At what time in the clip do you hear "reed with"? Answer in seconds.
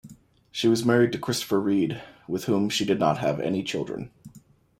1.59-2.45